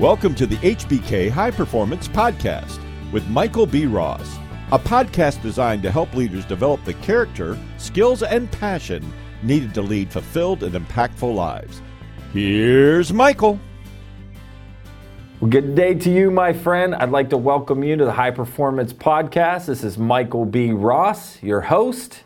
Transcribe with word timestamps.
Welcome 0.00 0.34
to 0.34 0.46
the 0.48 0.56
HBK 0.56 1.30
High 1.30 1.52
Performance 1.52 2.08
Podcast 2.08 2.80
with 3.12 3.24
Michael 3.28 3.64
B. 3.64 3.86
Ross, 3.86 4.38
a 4.72 4.78
podcast 4.78 5.40
designed 5.40 5.84
to 5.84 5.90
help 5.92 6.12
leaders 6.16 6.44
develop 6.44 6.84
the 6.84 6.94
character, 6.94 7.56
skills, 7.78 8.24
and 8.24 8.50
passion 8.50 9.12
needed 9.44 9.72
to 9.74 9.82
lead 9.82 10.10
fulfilled 10.10 10.64
and 10.64 10.74
impactful 10.74 11.32
lives. 11.32 11.80
Here's 12.32 13.12
Michael. 13.12 13.60
Well, 15.38 15.48
good 15.48 15.76
day 15.76 15.94
to 15.94 16.10
you, 16.10 16.28
my 16.32 16.52
friend. 16.52 16.96
I'd 16.96 17.10
like 17.10 17.30
to 17.30 17.36
welcome 17.36 17.84
you 17.84 17.94
to 17.94 18.04
the 18.04 18.10
High 18.10 18.32
Performance 18.32 18.92
Podcast. 18.92 19.66
This 19.66 19.84
is 19.84 19.96
Michael 19.96 20.44
B. 20.44 20.72
Ross, 20.72 21.40
your 21.40 21.60
host, 21.60 22.24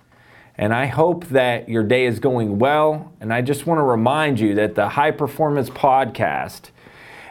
and 0.57 0.73
I 0.73 0.87
hope 0.87 1.27
that 1.27 1.69
your 1.69 1.83
day 1.83 2.07
is 2.07 2.19
going 2.19 2.59
well. 2.59 3.13
And 3.21 3.31
I 3.31 3.43
just 3.43 3.67
want 3.67 3.77
to 3.77 3.83
remind 3.83 4.41
you 4.41 4.55
that 4.55 4.75
the 4.75 4.89
High 4.89 5.11
Performance 5.11 5.69
Podcast 5.69 6.71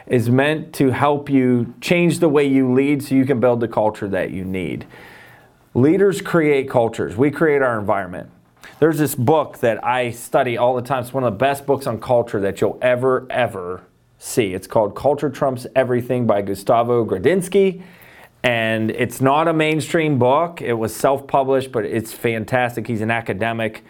is 0.08 0.30
meant 0.30 0.72
to 0.74 0.90
help 0.90 1.28
you 1.28 1.74
change 1.80 2.18
the 2.18 2.28
way 2.28 2.44
you 2.44 2.72
lead 2.72 3.02
so 3.02 3.14
you 3.14 3.24
can 3.24 3.40
build 3.40 3.60
the 3.60 3.68
culture 3.68 4.08
that 4.08 4.30
you 4.30 4.44
need. 4.44 4.86
Leaders 5.74 6.20
create 6.20 6.68
cultures, 6.68 7.16
we 7.16 7.30
create 7.30 7.62
our 7.62 7.78
environment. 7.78 8.30
There's 8.78 8.98
this 8.98 9.14
book 9.14 9.58
that 9.58 9.84
I 9.84 10.10
study 10.10 10.56
all 10.56 10.76
the 10.76 10.82
time. 10.82 11.02
It's 11.02 11.12
one 11.12 11.24
of 11.24 11.32
the 11.32 11.38
best 11.38 11.66
books 11.66 11.86
on 11.86 12.00
culture 12.00 12.40
that 12.40 12.60
you'll 12.60 12.78
ever, 12.80 13.26
ever 13.28 13.82
see. 14.18 14.54
It's 14.54 14.66
called 14.66 14.94
Culture 14.94 15.30
Trumps 15.30 15.66
Everything 15.74 16.26
by 16.26 16.42
Gustavo 16.42 17.04
Grodnitzky. 17.04 17.82
And 18.44 18.90
it's 18.92 19.20
not 19.20 19.48
a 19.48 19.52
mainstream 19.52 20.18
book. 20.18 20.62
It 20.62 20.74
was 20.74 20.94
self 20.94 21.26
published, 21.26 21.72
but 21.72 21.84
it's 21.84 22.12
fantastic. 22.12 22.86
He's 22.86 23.00
an 23.00 23.10
academic. 23.10 23.84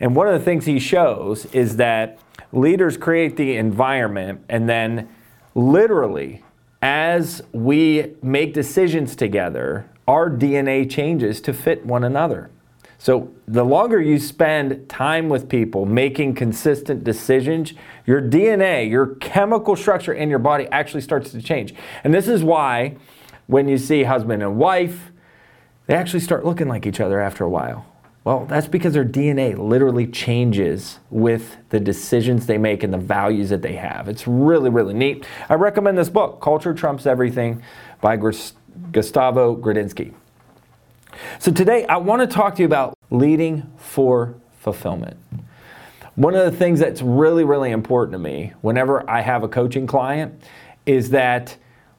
And 0.00 0.16
one 0.16 0.26
of 0.26 0.34
the 0.34 0.44
things 0.44 0.64
he 0.64 0.80
shows 0.80 1.46
is 1.46 1.76
that 1.76 2.18
leaders 2.52 2.96
create 2.96 3.36
the 3.36 3.56
environment 3.56 4.44
and 4.48 4.68
then 4.68 5.08
literally, 5.54 6.42
as 6.80 7.42
we 7.52 8.14
make 8.22 8.54
decisions 8.54 9.14
together, 9.14 9.88
our 10.08 10.28
DNA 10.28 10.90
changes 10.90 11.40
to 11.42 11.52
fit 11.52 11.86
one 11.86 12.04
another. 12.04 12.50
So, 12.98 13.32
the 13.48 13.64
longer 13.64 14.00
you 14.00 14.20
spend 14.20 14.88
time 14.88 15.28
with 15.28 15.48
people 15.48 15.86
making 15.86 16.36
consistent 16.36 17.02
decisions, 17.02 17.72
your 18.06 18.22
DNA, 18.22 18.88
your 18.88 19.16
chemical 19.16 19.74
structure 19.74 20.12
in 20.12 20.30
your 20.30 20.38
body 20.38 20.68
actually 20.70 21.00
starts 21.00 21.32
to 21.32 21.42
change. 21.42 21.74
And 22.04 22.14
this 22.14 22.28
is 22.28 22.44
why 22.44 22.96
when 23.48 23.66
you 23.68 23.76
see 23.76 24.04
husband 24.04 24.42
and 24.42 24.56
wife, 24.56 25.10
they 25.86 25.94
actually 25.94 26.20
start 26.20 26.44
looking 26.44 26.68
like 26.68 26.86
each 26.86 27.00
other 27.00 27.20
after 27.20 27.42
a 27.42 27.50
while. 27.50 27.91
Well, 28.24 28.46
that's 28.46 28.68
because 28.68 28.92
their 28.92 29.04
DNA 29.04 29.58
literally 29.58 30.06
changes 30.06 31.00
with 31.10 31.56
the 31.70 31.80
decisions 31.80 32.46
they 32.46 32.58
make 32.58 32.84
and 32.84 32.94
the 32.94 32.98
values 32.98 33.50
that 33.50 33.62
they 33.62 33.74
have. 33.74 34.08
It's 34.08 34.28
really, 34.28 34.70
really 34.70 34.94
neat. 34.94 35.26
I 35.48 35.54
recommend 35.54 35.98
this 35.98 36.08
book, 36.08 36.40
Culture 36.40 36.72
Trumps 36.72 37.04
Everything 37.04 37.62
by 38.00 38.16
Gustavo 38.16 39.56
Grodnitzky. 39.56 40.14
So 41.40 41.50
today 41.50 41.84
I 41.86 41.96
want 41.96 42.20
to 42.20 42.32
talk 42.32 42.54
to 42.56 42.62
you 42.62 42.66
about 42.66 42.96
leading 43.10 43.70
for 43.76 44.36
fulfillment. 44.56 45.16
One 46.14 46.34
of 46.36 46.44
the 46.44 46.56
things 46.56 46.78
that's 46.78 47.02
really, 47.02 47.42
really 47.42 47.72
important 47.72 48.12
to 48.12 48.18
me 48.18 48.52
whenever 48.60 49.08
I 49.10 49.22
have 49.22 49.42
a 49.42 49.48
coaching 49.48 49.88
client 49.88 50.40
is 50.86 51.10
that 51.10 51.56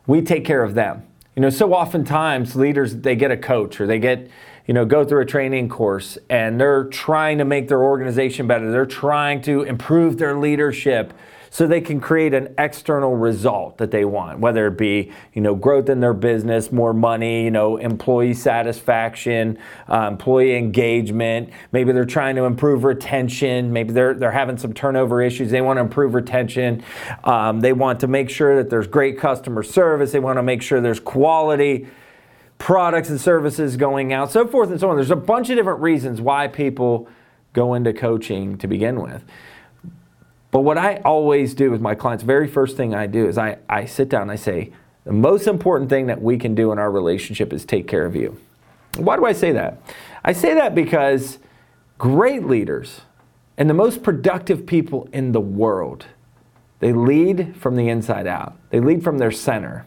we 0.07 0.21
take 0.21 0.45
care 0.45 0.63
of 0.63 0.73
them. 0.73 1.05
You 1.35 1.41
know, 1.41 1.49
so 1.49 1.73
oftentimes 1.73 2.55
leaders, 2.55 2.95
they 2.95 3.15
get 3.15 3.31
a 3.31 3.37
coach 3.37 3.81
or 3.81 3.87
they 3.87 3.99
get 3.99 4.29
you 4.65 4.73
know, 4.73 4.85
go 4.85 5.03
through 5.03 5.21
a 5.21 5.25
training 5.25 5.69
course 5.69 6.17
and 6.29 6.59
they're 6.59 6.85
trying 6.85 7.37
to 7.37 7.45
make 7.45 7.67
their 7.67 7.83
organization 7.83 8.47
better. 8.47 8.71
They're 8.71 8.85
trying 8.85 9.41
to 9.43 9.63
improve 9.63 10.17
their 10.17 10.37
leadership 10.37 11.13
so 11.53 11.67
they 11.67 11.81
can 11.81 12.01
create 12.01 12.33
an 12.33 12.55
external 12.57 13.15
result 13.15 13.77
that 13.77 13.91
they 13.91 14.05
want, 14.05 14.39
whether 14.39 14.65
it 14.65 14.75
be, 14.75 15.11
you 15.33 15.41
know, 15.41 15.53
growth 15.53 15.87
in 15.87 15.99
their 15.99 16.15
business, 16.15 16.71
more 16.71 16.95
money, 16.95 17.43
you 17.43 17.51
know, 17.51 17.77
employee 17.77 18.33
satisfaction, 18.33 19.59
uh, 19.87 20.07
employee 20.11 20.57
engagement. 20.57 21.51
Maybe 21.71 21.91
they're 21.91 22.05
trying 22.05 22.37
to 22.37 22.45
improve 22.45 22.83
retention. 22.83 23.71
Maybe 23.71 23.93
they're, 23.93 24.15
they're 24.15 24.31
having 24.31 24.57
some 24.57 24.73
turnover 24.73 25.21
issues. 25.21 25.51
They 25.51 25.61
want 25.61 25.77
to 25.77 25.81
improve 25.81 26.15
retention. 26.15 26.83
Um, 27.23 27.59
they 27.59 27.73
want 27.73 27.99
to 27.99 28.07
make 28.07 28.31
sure 28.31 28.55
that 28.55 28.71
there's 28.71 28.87
great 28.87 29.19
customer 29.19 29.61
service. 29.61 30.11
They 30.11 30.19
want 30.19 30.37
to 30.37 30.43
make 30.43 30.63
sure 30.63 30.81
there's 30.81 30.99
quality 30.99 31.87
products 32.63 33.09
and 33.09 33.19
services 33.19 33.75
going 33.75 34.13
out, 34.13 34.31
so 34.31 34.47
forth 34.47 34.71
and 34.71 34.79
so 34.79 34.89
on. 34.89 34.95
There's 34.95 35.11
a 35.11 35.17
bunch 35.17 35.49
of 35.49 35.57
different 35.57 35.81
reasons 35.81 36.21
why 36.21 36.47
people 36.47 37.09
go 37.51 37.73
into 37.73 37.91
coaching 37.91 38.57
to 38.59 38.67
begin 38.67 39.01
with. 39.01 39.21
But 40.49 40.61
what 40.61 40.77
I 40.77 41.01
always 41.03 41.53
do 41.53 41.71
with 41.71 41.81
my 41.81 41.93
clients, 41.93 42.23
very 42.23 42.47
first 42.47 42.77
thing 42.77 42.95
I 42.95 43.05
do 43.05 43.27
is 43.27 43.37
I, 43.37 43.57
I 43.67 43.83
sit 43.83 44.07
down 44.07 44.21
and 44.21 44.31
I 44.31 44.37
say, 44.37 44.71
the 45.03 45.11
most 45.11 45.45
important 45.45 45.89
thing 45.89 46.05
that 46.07 46.21
we 46.21 46.37
can 46.37 46.55
do 46.55 46.71
in 46.71 46.79
our 46.79 46.89
relationship 46.89 47.51
is 47.51 47.65
take 47.65 47.85
care 47.85 48.05
of 48.05 48.15
you. 48.15 48.39
Why 48.95 49.17
do 49.17 49.25
I 49.25 49.33
say 49.33 49.51
that? 49.51 49.81
I 50.23 50.31
say 50.31 50.53
that 50.53 50.73
because 50.73 51.39
great 51.97 52.45
leaders 52.45 53.01
and 53.57 53.69
the 53.69 53.73
most 53.73 54.03
productive 54.03 54.65
people 54.65 55.09
in 55.11 55.33
the 55.33 55.41
world, 55.41 56.05
they 56.79 56.93
lead 56.93 57.57
from 57.57 57.75
the 57.75 57.89
inside 57.89 58.25
out. 58.25 58.55
They 58.69 58.79
lead 58.79 59.03
from 59.03 59.17
their 59.17 59.31
center. 59.31 59.85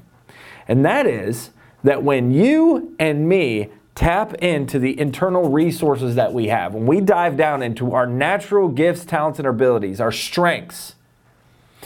And 0.68 0.84
that 0.84 1.06
is 1.06 1.52
that 1.84 2.02
when 2.02 2.30
you 2.30 2.94
and 2.98 3.28
me 3.28 3.70
tap 3.94 4.34
into 4.34 4.78
the 4.78 4.98
internal 5.00 5.50
resources 5.50 6.14
that 6.14 6.32
we 6.32 6.48
have, 6.48 6.74
when 6.74 6.86
we 6.86 7.00
dive 7.00 7.36
down 7.36 7.62
into 7.62 7.92
our 7.92 8.06
natural 8.06 8.68
gifts, 8.68 9.04
talents, 9.04 9.38
and 9.38 9.48
abilities, 9.48 10.00
our 10.00 10.12
strengths, 10.12 10.94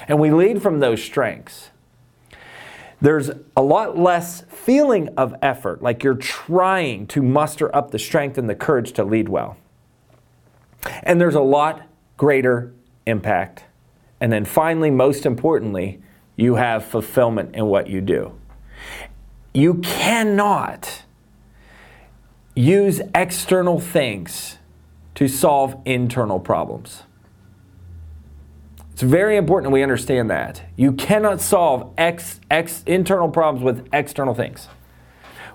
and 0.09 0.19
we 0.19 0.31
lead 0.31 0.61
from 0.63 0.81
those 0.81 1.03
strengths, 1.03 1.71
there's 3.01 3.31
a 3.57 3.63
lot 3.63 3.97
less 3.97 4.43
feeling 4.49 5.09
of 5.17 5.35
effort, 5.41 5.83
like 5.83 6.03
you're 6.03 6.15
trying 6.15 7.07
to 7.07 7.23
muster 7.23 7.75
up 7.75 7.93
the 7.93 7.99
strength 7.99 8.37
and 8.37 8.49
the 8.49 8.55
courage 8.55 8.93
to 8.93 9.05
lead 9.05 9.29
well. 9.29 9.57
And 11.03 11.21
there's 11.21 11.35
a 11.35 11.41
lot 11.41 11.83
greater 12.17 12.73
impact. 13.07 13.65
And 14.21 14.33
then 14.33 14.45
finally, 14.45 14.91
most 14.91 15.25
importantly, 15.25 16.03
you 16.37 16.57
have 16.57 16.85
fulfillment 16.85 17.55
in 17.55 17.67
what 17.67 17.89
you 17.89 18.01
do. 18.01 18.35
You 19.53 19.75
cannot 19.75 21.03
use 22.55 23.01
external 23.15 23.81
things 23.81 24.59
to 25.17 25.27
solve 25.29 25.77
internal 25.85 26.39
problems. 26.39 27.03
It's 28.93 29.03
very 29.03 29.37
important 29.37 29.73
we 29.73 29.83
understand 29.83 30.31
that. 30.31 30.63
You 30.77 30.93
cannot 30.93 31.41
solve 31.41 31.93
ex, 31.97 32.39
ex, 32.51 32.83
internal 32.87 33.29
problems 33.31 33.65
with 33.65 33.89
external 33.93 34.35
things. 34.35 34.69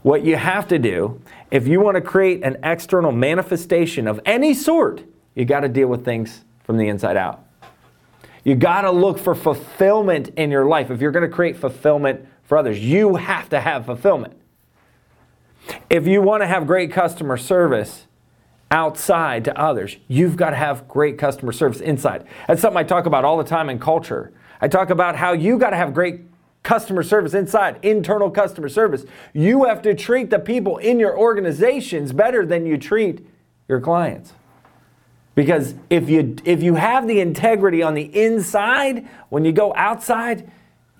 What 0.02 0.26
you 0.26 0.36
have 0.36 0.68
to 0.70 0.80
do, 0.80 1.22
if 1.52 1.68
you 1.68 1.80
want 1.80 1.96
to 1.96 2.02
create 2.02 2.44
an 2.44 2.58
external 2.64 3.12
manifestation 3.12 4.08
of 4.08 4.20
any 4.26 4.54
sort, 4.54 5.04
you 5.36 5.46
got 5.46 5.62
to 5.62 5.70
deal 5.70 5.88
with 5.88 6.04
things 6.04 6.44
from 6.64 6.78
the 6.78 6.88
inside 6.88 7.18
out. 7.18 7.45
You 8.46 8.56
got 8.56 8.82
to 8.82 8.92
look 8.92 9.20
for 9.20 9.36
fulfillment 9.36 10.30
in 10.38 10.52
your 10.52 10.66
life. 10.66 10.90
If 10.90 11.02
you're 11.02 11.12
going 11.12 11.30
to 11.30 11.36
create 11.36 11.58
fulfillment 11.58 12.26
for 12.46 12.58
others. 12.58 12.80
You 12.80 13.16
have 13.16 13.50
to 13.50 13.60
have 13.60 13.86
fulfillment. 13.86 14.40
If 15.90 16.08
you 16.08 16.22
want 16.22 16.44
to 16.44 16.48
have 16.48 16.68
great 16.68 16.92
customer 16.92 17.38
service 17.38 18.06
outside 18.72 19.46
to 19.46 19.60
others, 19.60 19.98
you've 20.08 20.38
got 20.38 20.52
to 20.52 20.56
have 20.56 20.88
great 20.88 21.18
customer 21.18 21.52
service 21.52 21.82
inside. 21.82 22.26
That's 22.48 22.62
something 22.62 22.78
I 22.78 22.84
talk 22.84 23.06
about 23.06 23.26
all 23.26 23.38
the 23.38 23.44
time 23.44 23.70
in 23.70 23.80
culture. 23.80 24.32
I 24.62 24.68
talk 24.68 24.90
about 24.90 25.16
how 25.16 25.34
you 25.34 25.58
got 25.58 25.72
to 25.72 25.76
have 25.76 25.94
great 25.94 26.22
customer 26.64 27.04
service 27.04 27.34
inside, 27.34 27.84
internal 27.84 28.30
customer 28.30 28.70
service. 28.70 29.06
You 29.34 29.66
have 29.66 29.82
to 29.84 29.94
treat 29.94 30.30
the 30.30 30.40
people 30.40 30.78
in 30.78 31.00
your 31.00 31.18
organizations 31.18 32.12
better 32.12 32.46
than 32.46 32.66
you 32.66 32.78
treat 32.78 33.26
your 33.68 33.82
clients. 33.82 34.34
Because 35.36 35.76
if 35.90 36.10
you 36.10 36.38
if 36.46 36.64
you 36.64 36.76
have 36.76 37.08
the 37.08 37.20
integrity 37.20 37.84
on 37.84 37.94
the 37.94 38.04
inside, 38.04 39.08
when 39.30 39.44
you 39.44 39.52
go 39.52 39.74
outside, 39.76 40.50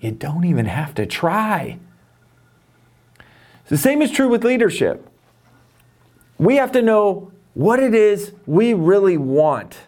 you 0.00 0.12
don't 0.12 0.44
even 0.44 0.66
have 0.66 0.94
to 0.96 1.06
try. 1.06 1.78
The 3.68 3.78
same 3.78 4.02
is 4.02 4.10
true 4.10 4.28
with 4.28 4.44
leadership. 4.44 5.08
We 6.38 6.56
have 6.56 6.70
to 6.72 6.82
know 6.82 7.32
what 7.54 7.80
it 7.80 7.94
is 7.94 8.32
we 8.44 8.74
really 8.74 9.16
want 9.16 9.78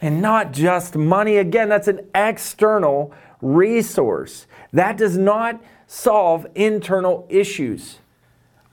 and 0.00 0.20
not 0.20 0.52
just 0.52 0.96
money. 0.96 1.36
Again, 1.36 1.68
that's 1.68 1.88
an 1.88 2.00
external 2.14 3.14
resource. 3.40 4.46
That 4.72 4.96
does 4.96 5.16
not 5.16 5.62
solve 5.86 6.46
internal 6.56 7.26
issues. 7.30 8.00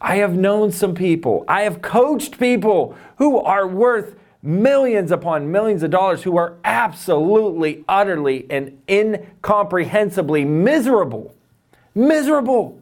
I 0.01 0.17
have 0.17 0.33
known 0.35 0.71
some 0.71 0.95
people, 0.95 1.45
I 1.47 1.61
have 1.61 1.81
coached 1.81 2.37
people 2.37 2.97
who 3.17 3.39
are 3.39 3.65
worth 3.65 4.15
millions 4.43 5.09
upon 5.09 5.49
millions 5.51 5.81
of 5.81 5.89
dollars 5.89 6.21
who 6.23 6.37
are 6.37 6.57
absolutely, 6.65 7.83
utterly, 7.87 8.45
and 8.49 8.77
incomprehensibly 8.87 10.43
miserable. 10.43 11.33
Miserable. 11.95 12.77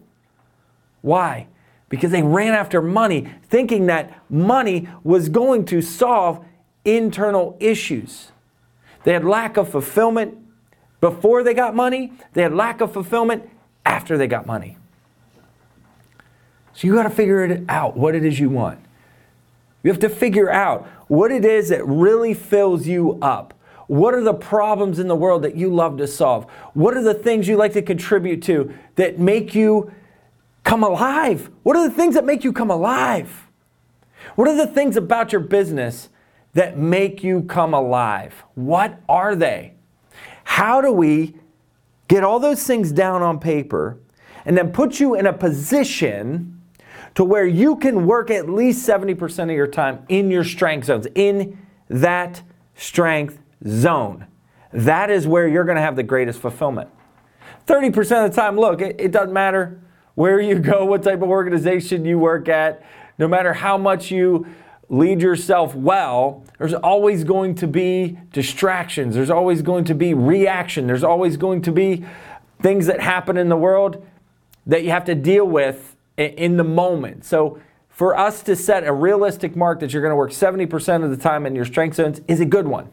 Why? 1.02 1.48
Because 1.88 2.12
they 2.12 2.24
ran 2.24 2.54
after 2.54 2.81
money, 2.81 3.31
thinking 3.44 3.86
that 3.86 4.19
money 4.30 4.90
was 5.04 5.30
going 5.30 5.66
to 5.66 5.81
solve 5.81 6.44
internal 6.84 7.56
issues. 7.60 8.31
They 9.04 9.13
had 9.13 9.24
lack 9.24 9.58
of 9.58 9.69
fulfillment 9.69 10.38
before 11.00 11.44
they 11.44 11.54
got 11.54 11.75
money, 11.75 12.13
they 12.34 12.44
had 12.44 12.54
lack 12.54 12.81
of 12.81 12.94
fulfillment 12.94 13.50
after 13.86 14.18
they 14.18 14.28
got 14.28 14.46
money. 14.46 14.78
So 16.74 16.88
you 16.88 16.94
got 16.94 17.04
to 17.04 17.10
figure 17.10 17.44
it 17.44 17.63
out 17.68 17.98
what 17.98 18.16
it 18.16 18.24
is 18.24 18.40
you 18.40 18.50
want. 18.50 18.80
You 19.83 19.92
have 19.92 20.00
to 20.01 20.10
figure 20.10 20.50
out 20.50 20.88
what 21.07 21.31
it 21.31 21.44
is 21.44 21.69
that 21.69 21.86
really 21.86 22.33
fills 22.33 22.88
you 22.88 23.18
up. 23.22 23.54
What 23.88 24.13
are 24.13 24.24
the 24.24 24.33
problems 24.33 25.00
in 25.00 25.07
the 25.07 25.16
world 25.16 25.42
that 25.42 25.56
you 25.56 25.74
love 25.74 25.98
to 25.98 26.07
solve? 26.07 26.45
What 26.74 26.95
are 26.95 27.04
the 27.04 27.13
things 27.13 27.48
you 27.48 27.57
like 27.57 27.74
to 27.74 27.81
contribute 27.81 28.42
to 28.44 28.74
that 28.95 29.19
make 29.19 29.54
you 29.54 29.92
come 30.63 30.83
alive? 30.83 31.50
What 31.63 31.75
are 31.75 31.89
the 31.89 31.94
things 31.94 32.16
that 32.16 32.24
make 32.24 32.44
you 32.44 32.54
come 32.54 32.72
alive? 32.72 33.48
What 34.36 34.48
are 34.48 34.56
the 34.56 34.68
things 34.68 34.95
about 34.95 35.31
your 35.31 35.42
business 35.42 36.10
that 36.54 36.77
make 36.77 37.24
you 37.24 37.44
come 37.44 37.74
alive? 37.74 38.45
What 38.56 39.01
are 39.10 39.36
they? 39.36 39.74
How 40.44 40.80
do 40.81 40.92
we 40.92 41.36
get 42.07 42.24
all 42.24 42.39
those 42.39 42.63
things 42.63 42.92
down 42.92 43.22
on 43.22 43.39
paper 43.39 43.98
and 44.45 44.57
then 44.57 44.72
put 44.72 45.00
you 45.00 45.16
in 45.16 45.25
a 45.25 45.34
position 45.34 46.61
to 47.16 47.24
where 47.24 47.46
you 47.46 47.75
can 47.75 48.06
work 48.06 48.31
at 48.31 48.50
least 48.50 48.88
70% 48.88 49.44
of 49.44 49.52
your 49.52 49.68
time 49.68 50.06
in 50.08 50.31
your 50.31 50.44
strength 50.44 50.86
zones, 50.86 51.08
in 51.16 51.58
that 51.90 52.42
strength 52.75 53.40
zone. 53.68 54.28
That 54.72 55.10
is 55.10 55.28
where 55.28 55.48
you're 55.48 55.66
going 55.66 55.75
to 55.75 55.81
have 55.81 55.96
the 55.96 56.04
greatest 56.04 56.40
fulfillment. 56.40 56.90
30% 57.68 58.25
of 58.25 58.31
the 58.31 58.36
time, 58.36 58.58
look, 58.58 58.81
it, 58.81 58.96
it, 59.00 59.12
doesn't 59.12 59.34
matter 59.34 59.80
where 60.16 60.40
you 60.40 60.60
go, 60.60 60.86
what 60.86 61.04
type 61.04 61.22
of 61.22 61.30
organization 61.30 62.06
you 62.06 62.18
work 62.18 62.48
at, 62.48 62.84
no 63.18 63.28
matter 63.28 63.54
how 63.54 63.78
much 63.78 64.12
you 64.12 64.48
lead 64.90 65.22
yourself 65.22 65.74
well, 65.74 66.44
there's 66.58 66.74
always 66.74 67.24
going 67.24 67.56
to 67.56 67.68
be 67.68 68.18
distractions. 68.34 69.16
There's 69.16 69.30
always 69.30 69.62
going 69.62 69.86
to 69.86 69.96
be 69.96 70.13
reaction. 70.13 70.86
There's 70.86 71.04
always 71.04 71.38
going 71.38 71.62
to 71.63 71.72
be 71.72 72.06
things 72.62 72.88
that 72.88 73.00
happen 73.00 73.38
in 73.38 73.48
the 73.48 73.56
world 73.56 74.06
that 74.66 74.84
you 74.84 74.90
have 74.92 75.06
to 75.06 75.16
deal 75.16 75.46
with 75.46 75.96
in 76.27 76.57
the 76.57 76.63
moment. 76.63 77.25
So, 77.25 77.59
for 77.89 78.18
us 78.18 78.41
to 78.44 78.56
set 78.56 78.83
a 78.85 78.94
realistic 78.94 79.56
mark 79.56 79.79
that 79.81 79.94
you're 79.94 80.01
going 80.01 80.12
to 80.12 80.15
work 80.15 80.31
70% 80.31 81.03
of 81.03 81.12
the 81.12 81.18
time 81.18 81.45
in 81.45 81.53
your 81.53 81.65
strength 81.65 81.97
zones 81.97 82.21
is 82.27 82.39
a 82.39 82.45
good 82.45 82.68
one. 82.68 82.89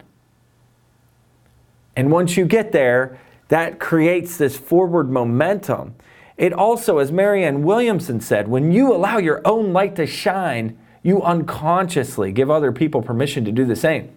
And 1.97 2.13
once 2.13 2.37
you 2.37 2.45
get 2.45 2.73
there, 2.73 3.19
that 3.49 3.79
creates 3.79 4.37
this 4.37 4.57
forward 4.57 5.11
momentum. 5.11 5.95
It 6.37 6.53
also, 6.53 6.99
as 6.99 7.11
Marianne 7.11 7.63
Williamson 7.63 8.21
said, 8.21 8.49
when 8.49 8.71
you 8.71 8.95
allow 8.95 9.19
your 9.19 9.41
own 9.45 9.73
light 9.73 9.97
to 9.97 10.07
shine, 10.07 10.79
you 11.03 11.23
unconsciously 11.23 12.31
give 12.31 12.51
other 12.51 12.71
people 12.71 13.03
permission 13.03 13.45
to 13.47 13.53
do 13.53 13.65
the 13.65 13.77
same. 13.77 14.13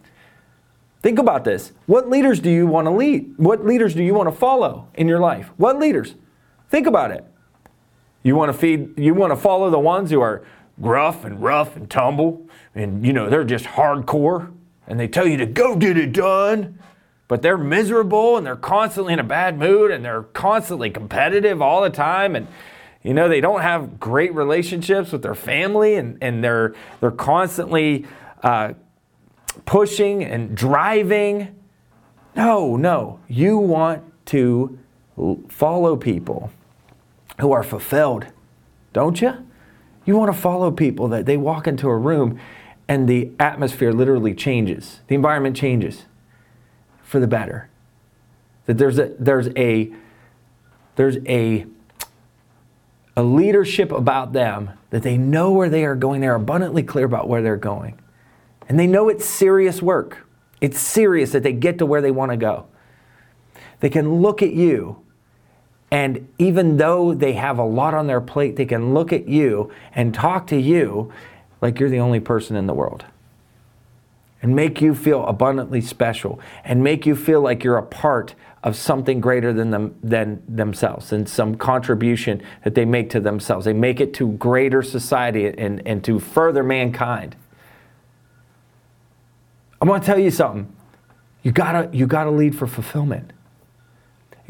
Think 1.01 1.17
about 1.17 1.43
this. 1.43 1.71
What 1.87 2.09
leaders 2.09 2.39
do 2.39 2.51
you 2.51 2.67
want 2.67 2.85
to 2.85 2.91
lead? 2.91 3.33
What 3.37 3.65
leaders 3.65 3.95
do 3.95 4.03
you 4.03 4.13
want 4.13 4.29
to 4.29 4.35
follow 4.35 4.87
in 4.93 5.07
your 5.07 5.19
life? 5.19 5.49
What 5.57 5.79
leaders? 5.79 6.15
Think 6.69 6.85
about 6.85 7.11
it. 7.11 7.25
You 8.23 8.35
want 8.35 8.51
to 8.51 8.57
feed 8.57 8.97
you 8.97 9.13
want 9.13 9.31
to 9.31 9.37
follow 9.37 9.69
the 9.69 9.79
ones 9.79 10.11
who 10.11 10.21
are 10.21 10.43
gruff 10.81 11.25
and 11.25 11.41
rough 11.41 11.75
and 11.75 11.89
tumble 11.89 12.47
and 12.75 13.05
you 13.05 13.13
know, 13.13 13.29
they're 13.29 13.43
just 13.43 13.65
hardcore 13.65 14.51
and 14.87 14.99
they 14.99 15.07
tell 15.07 15.27
you 15.27 15.37
to 15.37 15.45
go 15.45 15.75
get 15.75 15.97
it 15.97 16.13
done 16.13 16.79
but 17.31 17.41
they're 17.41 17.57
miserable 17.57 18.35
and 18.35 18.45
they're 18.45 18.57
constantly 18.57 19.13
in 19.13 19.19
a 19.19 19.23
bad 19.23 19.57
mood 19.57 19.89
and 19.89 20.03
they're 20.03 20.23
constantly 20.23 20.89
competitive 20.89 21.61
all 21.61 21.81
the 21.81 21.89
time 21.89 22.35
and 22.35 22.45
you 23.03 23.13
know 23.13 23.29
they 23.29 23.39
don't 23.39 23.61
have 23.61 24.01
great 24.01 24.35
relationships 24.35 25.13
with 25.13 25.21
their 25.21 25.33
family 25.33 25.95
and, 25.95 26.17
and 26.21 26.43
they're 26.43 26.75
they're 26.99 27.09
constantly 27.09 28.05
uh, 28.43 28.73
pushing 29.65 30.25
and 30.25 30.57
driving. 30.57 31.55
No 32.35 32.75
no 32.75 33.21
you 33.29 33.57
want 33.57 34.03
to 34.25 34.77
follow 35.47 35.95
people 35.95 36.51
who 37.41 37.51
are 37.51 37.63
fulfilled 37.63 38.25
don't 38.93 39.21
you 39.21 39.45
you 40.05 40.15
want 40.15 40.33
to 40.33 40.39
follow 40.39 40.71
people 40.71 41.07
that 41.09 41.25
they 41.25 41.37
walk 41.37 41.67
into 41.67 41.87
a 41.87 41.97
room 41.97 42.39
and 42.87 43.07
the 43.07 43.31
atmosphere 43.39 43.91
literally 43.91 44.33
changes 44.33 45.01
the 45.07 45.15
environment 45.15 45.55
changes 45.55 46.05
for 47.11 47.19
the 47.19 47.27
better. 47.27 47.69
That 48.67 48.77
there's 48.77 48.97
a 48.97 49.13
there's 49.19 49.49
a 49.57 49.91
there's 50.95 51.17
a 51.27 51.65
a 53.17 53.21
leadership 53.21 53.91
about 53.91 54.31
them 54.31 54.71
that 54.91 55.03
they 55.03 55.17
know 55.17 55.51
where 55.51 55.69
they 55.69 55.83
are 55.83 55.95
going. 55.95 56.21
They're 56.21 56.35
abundantly 56.35 56.83
clear 56.83 57.05
about 57.05 57.27
where 57.27 57.41
they're 57.41 57.57
going. 57.57 57.99
And 58.69 58.79
they 58.79 58.87
know 58.87 59.09
it's 59.09 59.25
serious 59.25 59.81
work. 59.81 60.25
It's 60.61 60.79
serious 60.79 61.33
that 61.33 61.43
they 61.43 61.51
get 61.51 61.79
to 61.79 61.85
where 61.85 62.01
they 62.01 62.11
want 62.11 62.31
to 62.31 62.37
go. 62.37 62.67
They 63.81 63.89
can 63.89 64.21
look 64.21 64.41
at 64.41 64.53
you, 64.53 65.03
and 65.91 66.27
even 66.39 66.77
though 66.77 67.13
they 67.13 67.33
have 67.33 67.59
a 67.59 67.65
lot 67.65 67.93
on 67.93 68.07
their 68.07 68.21
plate, 68.21 68.55
they 68.55 68.65
can 68.65 68.93
look 68.93 69.11
at 69.11 69.27
you 69.27 69.71
and 69.93 70.13
talk 70.13 70.47
to 70.47 70.57
you 70.57 71.11
like 71.59 71.79
you're 71.79 71.89
the 71.89 71.99
only 71.99 72.21
person 72.21 72.55
in 72.55 72.65
the 72.65 72.73
world 72.73 73.05
and 74.41 74.55
make 74.55 74.81
you 74.81 74.95
feel 74.95 75.25
abundantly 75.27 75.81
special 75.81 76.39
and 76.63 76.83
make 76.83 77.05
you 77.05 77.15
feel 77.15 77.41
like 77.41 77.63
you're 77.63 77.77
a 77.77 77.83
part 77.83 78.33
of 78.63 78.75
something 78.75 79.19
greater 79.19 79.51
than 79.51 79.71
them 79.71 79.95
than 80.01 80.41
themselves 80.47 81.11
and 81.11 81.27
some 81.27 81.55
contribution 81.55 82.41
that 82.63 82.75
they 82.75 82.85
make 82.85 83.09
to 83.09 83.19
themselves. 83.19 83.65
They 83.65 83.73
make 83.73 83.99
it 83.99 84.13
to 84.15 84.31
greater 84.33 84.81
society 84.81 85.47
and, 85.47 85.81
and 85.85 86.03
to 86.05 86.19
further 86.19 86.63
mankind. 86.63 87.35
I 89.81 89.85
want 89.85 90.03
to 90.03 90.05
tell 90.05 90.19
you 90.19 90.31
something. 90.31 90.73
You 91.43 91.51
gotta 91.51 91.89
you 91.91 92.05
gotta 92.07 92.31
lead 92.31 92.55
for 92.55 92.67
fulfillment. 92.67 93.33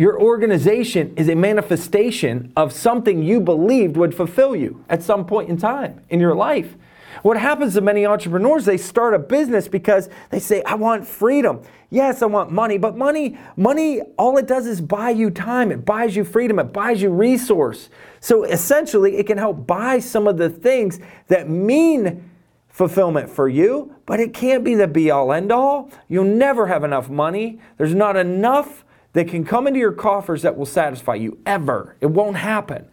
Your 0.02 0.20
organization 0.20 1.14
is 1.16 1.30
a 1.30 1.36
manifestation 1.36 2.52
of 2.56 2.74
something 2.74 3.22
you 3.22 3.40
believed 3.40 3.98
would 3.98 4.16
fulfill 4.16 4.56
you 4.56 4.84
at 4.90 5.04
some 5.04 5.28
point 5.28 5.48
in 5.48 5.58
time 5.58 6.02
in 6.10 6.20
your 6.20 6.34
life. 6.34 6.76
What 7.22 7.38
happens 7.38 7.76
to 7.76 7.82
many 7.82 8.04
entrepreneurs, 8.08 8.66
they 8.66 8.78
start 8.78 9.14
a 9.14 9.20
business 9.20 9.68
because 9.68 10.10
they 10.32 10.40
say, 10.40 10.64
I 10.64 10.74
want 10.74 11.06
freedom. 11.06 11.62
Yes, 11.92 12.24
I 12.24 12.26
want 12.26 12.52
money, 12.52 12.80
but 12.80 12.98
money, 12.98 13.38
money, 13.56 14.02
all 14.18 14.40
it 14.40 14.48
does 14.48 14.66
is 14.66 14.82
buy 14.82 15.12
you 15.12 15.30
time. 15.30 15.72
It 15.72 15.86
buys 15.86 16.16
you 16.16 16.24
freedom. 16.24 16.58
It 16.58 16.74
buys 16.74 17.00
you 17.00 17.12
resource. 17.12 17.90
So 18.22 18.44
essentially, 18.44 19.18
it 19.18 19.28
can 19.28 19.38
help 19.38 19.68
buy 19.68 20.00
some 20.00 20.26
of 20.26 20.38
the 20.38 20.50
things 20.50 21.00
that 21.28 21.48
mean 21.48 22.28
fulfillment 22.70 23.30
for 23.30 23.48
you, 23.48 23.94
but 24.08 24.20
it 24.20 24.34
can't 24.34 24.64
be 24.64 24.74
the 24.74 24.88
be 24.88 25.12
all 25.12 25.32
end 25.32 25.52
all. 25.52 25.92
You'll 26.10 26.24
never 26.24 26.66
have 26.66 26.84
enough 26.84 27.08
money. 27.08 27.60
There's 27.78 27.94
not 27.94 28.16
enough 28.16 28.84
that 29.14 29.28
can 29.28 29.44
come 29.44 29.68
into 29.68 29.80
your 29.80 29.92
coffers 29.92 30.42
that 30.42 30.58
will 30.58 30.66
satisfy 30.66 31.16
you 31.16 31.38
ever. 31.46 31.96
It 32.02 32.08
won't 32.08 32.38
happen. 32.38 32.88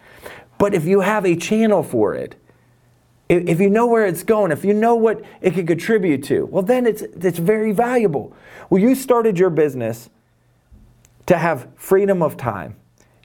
But 0.59 0.75
if 0.75 0.85
you 0.85 1.01
have 1.01 1.25
a 1.25 1.37
channel 1.37 1.83
for 1.83 2.15
it, 2.15 2.35
if 3.29 3.61
you 3.61 3.69
know 3.69 3.87
where 3.87 4.07
it's 4.07 4.25
going, 4.25 4.51
if 4.53 4.65
you 4.65 4.73
know 4.73 4.95
what 4.95 5.23
it 5.41 5.53
can 5.53 5.67
contribute 5.67 6.25
to, 6.25 6.47
well, 6.47 6.63
then 6.63 6.87
it's, 6.87 7.03
it's 7.03 7.39
very 7.39 7.73
valuable. 7.73 8.35
Well, 8.71 8.81
you 8.81 8.95
started 8.95 9.39
your 9.39 9.51
business 9.51 10.09
to 11.27 11.37
have 11.37 11.69
freedom 11.77 12.23
of 12.23 12.37
time. 12.37 12.77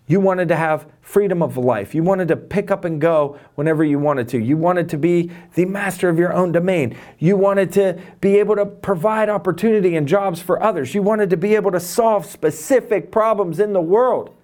You 0.06 0.20
wanted 0.20 0.50
to 0.50 0.56
have 0.58 0.86
freedom 1.02 1.42
of 1.42 1.56
life. 1.56 1.96
You 1.96 2.04
wanted 2.04 2.28
to 2.28 2.36
pick 2.36 2.72
up 2.72 2.84
and 2.84 3.00
go 3.00 3.40
whenever 3.56 3.86
you 3.86 4.00
wanted 4.00 4.28
to. 4.30 4.38
You 4.38 4.58
wanted 4.58 4.90
to 4.90 4.98
be 4.98 5.32
the 5.54 5.66
master 5.66 6.10
of 6.10 6.20
your 6.20 6.34
own 6.34 6.52
domain. 6.52 6.98
You 7.20 7.38
wanted 7.38 7.72
to 7.74 8.00
be 8.20 8.38
able 8.38 8.56
to 8.58 8.66
provide 8.66 9.30
opportunity 9.30 9.96
and 9.96 10.06
jobs 10.06 10.42
for 10.42 10.62
others. 10.62 10.94
You 10.94 11.02
wanted 11.02 11.30
to 11.30 11.38
be 11.38 11.56
able 11.56 11.72
to 11.72 11.80
solve 11.80 12.26
specific 12.26 13.12
problems 13.12 13.60
in 13.60 13.72
the 13.72 13.82
world. 13.82 14.36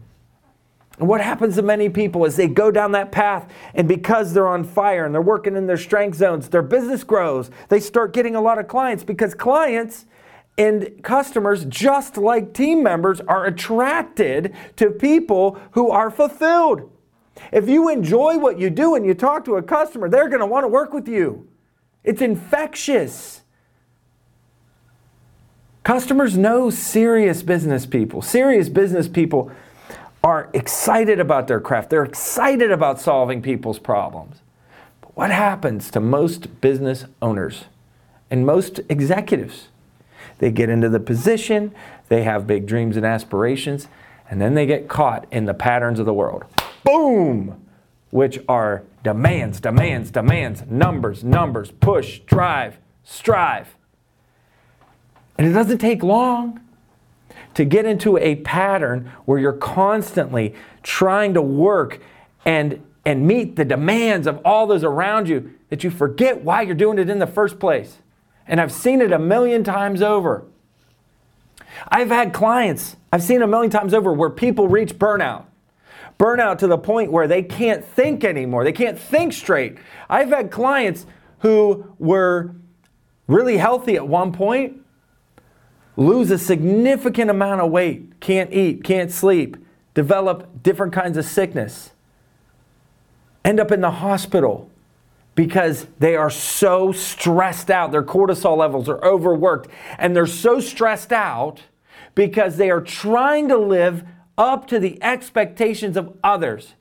And 0.97 1.07
what 1.07 1.21
happens 1.21 1.55
to 1.55 1.61
many 1.61 1.89
people 1.89 2.25
is 2.25 2.35
they 2.35 2.47
go 2.47 2.71
down 2.71 2.91
that 2.91 3.11
path, 3.11 3.49
and 3.73 3.87
because 3.87 4.33
they're 4.33 4.49
on 4.49 4.65
fire 4.65 5.05
and 5.05 5.15
they're 5.15 5.21
working 5.21 5.55
in 5.55 5.65
their 5.65 5.77
strength 5.77 6.17
zones, 6.17 6.49
their 6.49 6.61
business 6.61 7.05
grows. 7.05 7.49
They 7.69 7.79
start 7.79 8.13
getting 8.13 8.35
a 8.35 8.41
lot 8.41 8.59
of 8.59 8.67
clients 8.67 9.03
because 9.05 9.33
clients 9.33 10.05
and 10.59 11.01
customers, 11.03 11.63
just 11.63 12.17
like 12.17 12.53
team 12.53 12.83
members, 12.83 13.21
are 13.21 13.45
attracted 13.45 14.53
to 14.75 14.89
people 14.89 15.57
who 15.71 15.89
are 15.89 16.11
fulfilled. 16.11 16.91
If 17.53 17.69
you 17.69 17.87
enjoy 17.87 18.37
what 18.37 18.59
you 18.59 18.69
do 18.69 18.93
and 18.93 19.05
you 19.05 19.13
talk 19.13 19.45
to 19.45 19.55
a 19.55 19.63
customer, 19.63 20.09
they're 20.09 20.27
going 20.27 20.41
to 20.41 20.45
want 20.45 20.65
to 20.65 20.67
work 20.67 20.91
with 20.91 21.07
you. 21.07 21.47
It's 22.03 22.21
infectious. 22.21 23.43
Customers 25.83 26.37
know 26.37 26.69
serious 26.69 27.41
business 27.41 27.85
people. 27.85 28.21
Serious 28.21 28.67
business 28.67 29.07
people 29.07 29.49
are 30.21 30.49
excited 30.53 31.21
about 31.21 31.47
their 31.47 31.61
craft. 31.61 31.89
They're 31.89 32.03
excited 32.03 32.69
about 32.69 32.99
solving 32.99 33.41
people's 33.41 33.79
problems. 33.79 34.41
But 34.99 35.15
what 35.15 35.31
happens 35.31 35.89
to 35.91 36.01
most 36.01 36.59
business 36.59 37.05
owners 37.21 37.63
and 38.29 38.45
most 38.45 38.81
executives? 38.89 39.68
They 40.39 40.51
get 40.51 40.69
into 40.69 40.89
the 40.89 40.99
position, 40.99 41.73
they 42.07 42.23
have 42.23 42.47
big 42.47 42.65
dreams 42.65 42.97
and 42.97 43.05
aspirations, 43.05 43.87
and 44.29 44.41
then 44.41 44.55
they 44.55 44.65
get 44.65 44.87
caught 44.87 45.27
in 45.31 45.45
the 45.45 45.53
patterns 45.53 45.99
of 45.99 46.05
the 46.05 46.13
world. 46.13 46.45
Boom! 46.83 47.65
Which 48.09 48.39
are 48.47 48.83
demands, 49.03 49.59
demands, 49.59 50.11
demands, 50.11 50.63
numbers, 50.67 51.23
numbers, 51.23 51.71
push, 51.71 52.19
drive, 52.19 52.79
strive. 53.03 53.75
And 55.37 55.47
it 55.47 55.51
doesn't 55.53 55.77
take 55.77 56.03
long 56.03 56.59
to 57.53 57.65
get 57.65 57.85
into 57.85 58.17
a 58.17 58.35
pattern 58.37 59.11
where 59.25 59.39
you're 59.39 59.53
constantly 59.53 60.55
trying 60.83 61.33
to 61.33 61.41
work 61.41 62.01
and, 62.45 62.83
and 63.05 63.27
meet 63.27 63.55
the 63.55 63.65
demands 63.65 64.27
of 64.27 64.39
all 64.45 64.67
those 64.67 64.83
around 64.83 65.27
you 65.27 65.53
that 65.69 65.83
you 65.83 65.89
forget 65.89 66.43
why 66.43 66.61
you're 66.61 66.75
doing 66.75 66.99
it 66.99 67.09
in 67.09 67.19
the 67.19 67.27
first 67.27 67.59
place. 67.59 67.97
And 68.49 68.59
I've 68.59 68.71
seen 68.71 68.99
it 68.99 69.13
a 69.13 69.19
million 69.19 69.63
times 69.63 70.01
over. 70.01 70.43
I've 71.87 72.09
had 72.09 72.33
clients, 72.33 72.97
I've 73.13 73.23
seen 73.23 73.41
a 73.41 73.47
million 73.47 73.71
times 73.71 73.93
over 73.93 74.11
where 74.11 74.29
people 74.29 74.67
reach 74.67 74.95
burnout. 74.95 75.45
Burnout 76.19 76.57
to 76.57 76.67
the 76.67 76.77
point 76.77 77.11
where 77.11 77.27
they 77.27 77.43
can't 77.43 77.85
think 77.85 78.25
anymore. 78.25 78.65
They 78.65 78.73
can't 78.73 78.99
think 78.99 79.31
straight. 79.31 79.77
I've 80.09 80.29
had 80.29 80.51
clients 80.51 81.05
who 81.39 81.95
were 81.99 82.53
really 83.27 83.57
healthy 83.57 83.95
at 83.95 84.05
one 84.05 84.33
point 84.33 84.81
lose 85.95 86.31
a 86.31 86.37
significant 86.37 87.29
amount 87.29 87.61
of 87.61 87.71
weight, 87.71 88.19
can't 88.19 88.51
eat, 88.51 88.83
can't 88.83 89.11
sleep, 89.11 89.57
develop 89.93 90.63
different 90.63 90.91
kinds 90.91 91.17
of 91.17 91.25
sickness, 91.25 91.91
end 93.45 93.59
up 93.59 93.71
in 93.71 93.81
the 93.81 93.91
hospital 93.91 94.68
because 95.39 95.87
they 95.99 96.17
are 96.17 96.29
so 96.29 96.91
stressed 96.91 97.71
out. 97.71 97.93
Their 97.93 98.03
cortisol 98.03 98.57
levels 98.57 98.89
are 98.89 99.01
overworked, 99.01 99.69
and 99.97 100.13
they're 100.13 100.27
so 100.27 100.59
stressed 100.59 101.13
out 101.13 101.61
because 102.13 102.57
they 102.57 102.69
are 102.69 102.81
trying 102.81 103.47
to 103.47 103.57
live 103.57 104.03
up 104.37 104.67
to 104.67 104.79
the 104.79 105.01
expectations 105.01 105.95
of 105.95 106.13
others. 106.25 106.73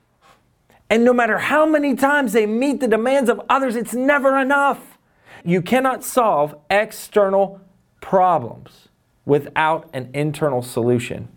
And 0.89 1.05
no 1.05 1.13
matter 1.13 1.37
how 1.37 1.65
many 1.65 1.95
times 1.95 2.33
they 2.33 2.45
meet 2.45 2.81
the 2.81 2.87
demands 2.89 3.29
of 3.29 3.39
others, 3.47 3.77
it's 3.77 3.93
never 3.93 4.37
enough. 4.37 4.97
You 5.45 5.61
cannot 5.61 6.03
solve 6.03 6.53
external 6.69 7.61
problems 8.01 8.89
without 9.25 9.89
an 9.93 10.09
internal 10.13 10.61
solution. 10.61 11.29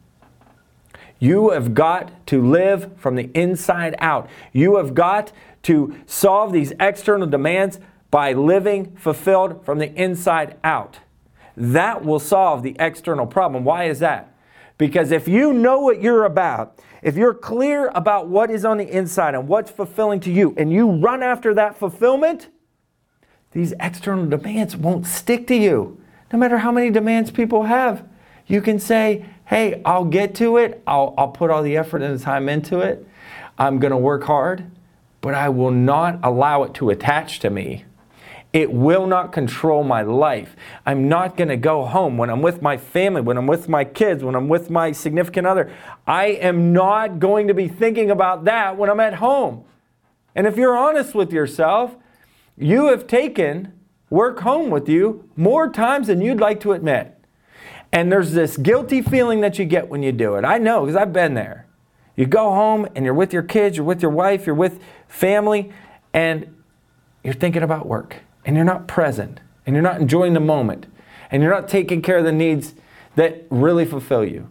You 1.20 1.50
have 1.50 1.72
got 1.72 2.26
to 2.26 2.44
live 2.44 2.90
from 2.96 3.14
the 3.14 3.30
inside 3.32 3.94
out. 4.00 4.28
You 4.52 4.78
have 4.78 4.92
got 4.92 5.30
to 5.62 5.96
solve 6.06 6.52
these 6.52 6.72
external 6.80 7.26
demands 7.26 7.78
by 8.10 8.32
living 8.32 8.94
fulfilled 8.96 9.64
from 9.64 9.78
the 9.78 9.92
inside 9.94 10.56
out. 10.62 10.98
That 11.56 12.04
will 12.04 12.18
solve 12.18 12.62
the 12.62 12.76
external 12.78 13.26
problem. 13.26 13.64
Why 13.64 13.84
is 13.84 14.00
that? 14.00 14.34
Because 14.78 15.12
if 15.12 15.28
you 15.28 15.52
know 15.52 15.80
what 15.80 16.02
you're 16.02 16.24
about, 16.24 16.78
if 17.02 17.16
you're 17.16 17.34
clear 17.34 17.88
about 17.94 18.28
what 18.28 18.50
is 18.50 18.64
on 18.64 18.78
the 18.78 18.88
inside 18.88 19.34
and 19.34 19.48
what's 19.48 19.70
fulfilling 19.70 20.20
to 20.20 20.32
you, 20.32 20.54
and 20.56 20.72
you 20.72 20.90
run 20.90 21.22
after 21.22 21.54
that 21.54 21.78
fulfillment, 21.78 22.48
these 23.52 23.74
external 23.80 24.26
demands 24.26 24.76
won't 24.76 25.06
stick 25.06 25.46
to 25.48 25.54
you. 25.54 26.00
No 26.32 26.38
matter 26.38 26.58
how 26.58 26.72
many 26.72 26.90
demands 26.90 27.30
people 27.30 27.64
have, 27.64 28.06
you 28.46 28.60
can 28.60 28.78
say, 28.78 29.26
hey, 29.46 29.82
I'll 29.84 30.04
get 30.06 30.34
to 30.36 30.56
it. 30.56 30.82
I'll, 30.86 31.14
I'll 31.18 31.28
put 31.28 31.50
all 31.50 31.62
the 31.62 31.76
effort 31.76 32.02
and 32.02 32.18
the 32.18 32.22
time 32.22 32.48
into 32.48 32.80
it. 32.80 33.06
I'm 33.58 33.78
going 33.78 33.90
to 33.90 33.98
work 33.98 34.24
hard 34.24 34.70
but 35.22 35.34
I 35.34 35.48
will 35.48 35.70
not 35.70 36.20
allow 36.22 36.64
it 36.64 36.74
to 36.74 36.90
attach 36.90 37.38
to 37.40 37.48
me. 37.48 37.86
It 38.52 38.70
will 38.70 39.06
not 39.06 39.32
control 39.32 39.82
my 39.82 40.02
life. 40.02 40.54
I'm 40.84 41.08
not 41.08 41.38
going 41.38 41.48
to 41.48 41.56
go 41.56 41.86
home 41.86 42.18
when 42.18 42.28
I'm 42.28 42.42
with 42.42 42.60
my 42.60 42.76
family, 42.76 43.22
when 43.22 43.38
I'm 43.38 43.46
with 43.46 43.66
my 43.66 43.84
kids, 43.84 44.22
when 44.22 44.34
I'm 44.34 44.48
with 44.48 44.68
my 44.68 44.92
significant 44.92 45.46
other. 45.46 45.72
I 46.06 46.26
am 46.26 46.74
not 46.74 47.18
going 47.18 47.48
to 47.48 47.54
be 47.54 47.66
thinking 47.66 48.10
about 48.10 48.44
that 48.44 48.76
when 48.76 48.90
I'm 48.90 49.00
at 49.00 49.14
home. 49.14 49.64
And 50.34 50.46
if 50.46 50.58
you're 50.58 50.76
honest 50.76 51.14
with 51.14 51.32
yourself, 51.32 51.96
you 52.58 52.86
have 52.88 53.06
taken 53.06 53.72
work 54.10 54.40
home 54.40 54.68
with 54.68 54.86
you 54.86 55.30
more 55.34 55.70
times 55.70 56.08
than 56.08 56.20
you'd 56.20 56.40
like 56.40 56.60
to 56.60 56.72
admit. 56.72 57.16
And 57.90 58.12
there's 58.12 58.32
this 58.32 58.58
guilty 58.58 59.00
feeling 59.00 59.40
that 59.40 59.58
you 59.58 59.64
get 59.64 59.88
when 59.88 60.02
you 60.02 60.12
do 60.12 60.34
it. 60.34 60.44
I 60.44 60.58
know 60.58 60.80
because 60.80 60.96
I've 60.96 61.12
been 61.12 61.32
there. 61.32 61.66
You 62.16 62.26
go 62.26 62.50
home 62.50 62.86
and 62.94 63.04
you're 63.04 63.14
with 63.14 63.32
your 63.32 63.42
kids, 63.42 63.76
you're 63.76 63.86
with 63.86 64.02
your 64.02 64.10
wife, 64.10 64.46
you're 64.46 64.54
with 64.54 64.80
family, 65.08 65.72
and 66.12 66.54
you're 67.24 67.34
thinking 67.34 67.62
about 67.62 67.86
work 67.86 68.16
and 68.44 68.56
you're 68.56 68.64
not 68.64 68.86
present 68.86 69.40
and 69.66 69.74
you're 69.74 69.82
not 69.82 70.00
enjoying 70.00 70.34
the 70.34 70.40
moment 70.40 70.86
and 71.30 71.42
you're 71.42 71.52
not 71.52 71.68
taking 71.68 72.02
care 72.02 72.18
of 72.18 72.24
the 72.24 72.32
needs 72.32 72.74
that 73.16 73.46
really 73.50 73.84
fulfill 73.84 74.24
you. 74.24 74.48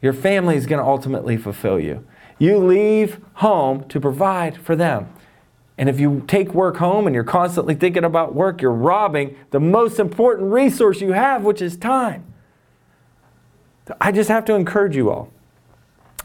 Your 0.00 0.12
family 0.12 0.56
is 0.56 0.66
going 0.66 0.82
to 0.82 0.88
ultimately 0.88 1.36
fulfill 1.36 1.78
you. 1.78 2.04
You 2.38 2.58
leave 2.58 3.20
home 3.34 3.86
to 3.88 4.00
provide 4.00 4.56
for 4.56 4.74
them. 4.74 5.12
And 5.78 5.88
if 5.88 6.00
you 6.00 6.24
take 6.26 6.52
work 6.52 6.76
home 6.78 7.06
and 7.06 7.14
you're 7.14 7.24
constantly 7.24 7.74
thinking 7.74 8.04
about 8.04 8.34
work, 8.34 8.60
you're 8.60 8.72
robbing 8.72 9.36
the 9.50 9.60
most 9.60 10.00
important 10.00 10.52
resource 10.52 11.00
you 11.00 11.12
have, 11.12 11.44
which 11.44 11.62
is 11.62 11.76
time. 11.76 12.24
I 14.00 14.12
just 14.12 14.28
have 14.28 14.44
to 14.46 14.54
encourage 14.54 14.96
you 14.96 15.10
all 15.10 15.30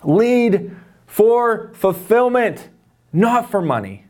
lead 0.08 0.76
for 1.06 1.70
fulfillment, 1.74 2.70
not 3.14 3.52
for 3.52 3.62
money. 3.62 4.06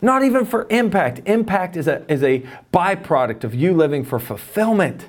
Not 0.00 0.22
even 0.22 0.46
for 0.46 0.66
impact. 0.70 1.22
Impact 1.26 1.76
is 1.76 1.88
a, 1.88 2.10
is 2.10 2.22
a 2.22 2.46
byproduct 2.72 3.42
of 3.42 3.52
you 3.52 3.74
living 3.74 4.04
for 4.04 4.20
fulfillment. 4.20 5.08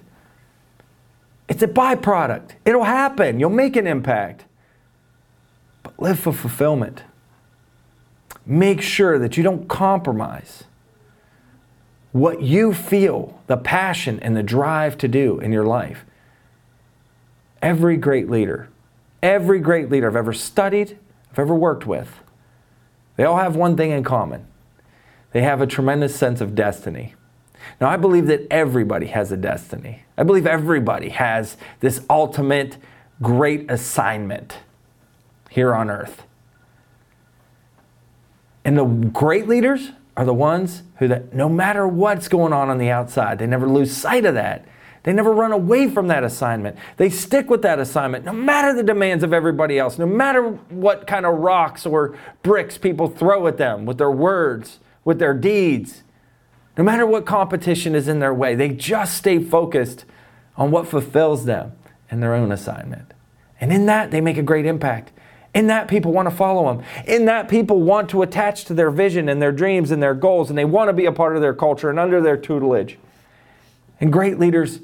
It's 1.48 1.62
a 1.62 1.68
byproduct. 1.68 2.54
It'll 2.66 2.84
happen. 2.84 3.40
You'll 3.40 3.52
make 3.52 3.76
an 3.76 3.86
impact. 3.86 4.46
But 5.84 6.00
live 6.00 6.20
for 6.20 6.34
fulfillment. 6.34 7.04
Make 8.48 8.82
sure 8.82 9.20
that 9.20 9.38
you 9.38 9.44
don't 9.44 9.68
compromise 9.68 10.64
what 12.12 12.42
you 12.42 12.74
feel, 12.74 13.40
the 13.46 13.58
passion 13.58 14.20
and 14.22 14.36
the 14.36 14.42
drive 14.42 14.98
to 14.98 15.08
do 15.08 15.40
in 15.40 15.52
your 15.52 15.66
life. 15.66 16.04
Every 17.62 17.96
great 17.96 18.28
leader 18.28 18.70
Every 19.22 19.60
great 19.60 19.90
leader 19.90 20.08
I've 20.08 20.16
ever 20.16 20.34
studied, 20.34 20.98
I've 21.32 21.40
ever 21.40 21.56
worked 21.56 21.86
with, 21.86 22.22
they 23.18 23.24
all 23.26 23.38
have 23.38 23.56
one 23.56 23.76
thing 23.76 23.92
in 23.92 24.04
common 24.04 24.46
they 25.32 25.42
have 25.42 25.62
a 25.62 25.68
tremendous 25.68 26.16
sense 26.16 26.42
of 26.42 26.56
destiny. 26.56 27.14
Now, 27.80 27.90
I 27.90 27.98
believe 27.98 28.28
that 28.28 28.48
everybody 28.50 29.08
has 29.08 29.32
a 29.32 29.38
destiny. 29.38 30.04
I 30.18 30.24
believe 30.24 30.48
everybody 30.48 31.10
has 31.10 31.58
this 31.82 32.04
ultimate 32.10 32.78
great 33.22 33.70
assignment 33.70 34.58
here 35.50 35.74
on 35.74 35.90
earth. 35.90 36.24
And 38.66 38.78
the 38.78 38.86
great 38.86 39.48
leaders 39.48 39.92
are 40.18 40.26
the 40.26 40.34
ones 40.34 40.84
who 40.98 41.08
that 41.08 41.34
no 41.34 41.48
matter 41.48 41.88
what's 41.88 42.28
going 42.28 42.54
on 42.54 42.70
on 42.70 42.78
the 42.78 42.90
outside, 42.90 43.40
they 43.40 43.48
never 43.48 43.68
lose 43.68 43.96
sight 43.96 44.26
of 44.26 44.34
that. 44.34 44.66
They 45.04 45.14
never 45.14 45.32
run 45.32 45.52
away 45.52 45.90
from 45.90 46.08
that 46.08 46.24
assignment. 46.24 46.78
They 46.98 47.10
stick 47.10 47.50
with 47.50 47.62
that 47.62 47.80
assignment 47.80 48.26
no 48.26 48.34
matter 48.34 48.74
the 48.74 48.84
demands 48.84 49.24
of 49.24 49.34
everybody 49.34 49.80
else, 49.80 49.98
no 49.98 50.06
matter 50.06 50.50
what 50.70 51.08
kind 51.08 51.26
of 51.26 51.40
rocks 51.40 51.86
or 51.86 52.18
bricks 52.44 52.78
people 52.78 53.08
throw 53.08 53.48
at 53.48 53.58
them 53.58 53.86
with 53.86 53.98
their 53.98 54.12
words, 54.12 54.80
with 55.06 55.20
their 55.20 55.34
deeds. 55.34 56.04
No 56.78 56.84
matter 56.84 57.06
what 57.06 57.26
competition 57.26 57.96
is 57.96 58.08
in 58.08 58.20
their 58.20 58.34
way, 58.34 58.56
they 58.56 58.70
just 58.70 59.18
stay 59.18 59.42
focused 59.42 60.06
on 60.56 60.72
what 60.72 60.88
fulfills 60.88 61.46
them 61.46 61.74
and 62.12 62.22
their 62.22 62.34
own 62.34 62.52
assignment. 62.52 63.14
And 63.62 63.72
in 63.74 63.86
that, 63.88 64.12
they 64.12 64.22
make 64.22 64.38
a 64.38 64.44
great 64.44 64.66
impact. 64.66 65.12
In 65.54 65.68
that, 65.68 65.88
people 65.88 66.12
want 66.14 66.30
to 66.30 66.36
follow 66.36 66.74
them. 66.74 66.86
In 67.08 67.26
that, 67.26 67.50
people 67.50 67.82
want 67.82 68.10
to 68.12 68.22
attach 68.22 68.66
to 68.66 68.74
their 68.74 68.92
vision 68.92 69.28
and 69.30 69.42
their 69.42 69.52
dreams 69.52 69.92
and 69.92 70.02
their 70.02 70.14
goals, 70.14 70.50
and 70.50 70.58
they 70.58 70.66
want 70.66 70.90
to 70.90 70.94
be 70.94 71.06
a 71.06 71.12
part 71.12 71.36
of 71.36 71.42
their 71.42 71.54
culture 71.54 71.90
and 71.90 72.00
under 72.00 72.22
their 72.22 72.38
tutelage. 72.38 72.98
And 74.00 74.14
great 74.14 74.40
leaders 74.40 74.80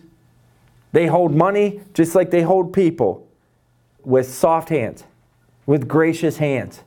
they 0.95 1.07
hold 1.07 1.35
money 1.35 1.81
just 1.93 2.15
like 2.15 2.31
they 2.31 2.41
hold 2.41 2.71
people 2.71 3.27
with 4.05 4.33
soft 4.33 4.69
hands, 4.69 5.03
with 5.65 5.89
gracious 5.89 6.37
hands. 6.37 6.83